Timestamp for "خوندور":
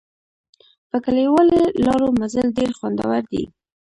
2.77-3.21